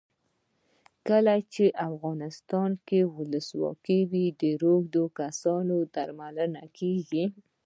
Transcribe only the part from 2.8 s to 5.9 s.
کې ولسواکي وي روږدي کسان